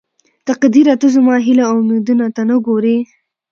[0.47, 2.97] تقديره ته زما هيلې او اميدونه ته نه ګورې.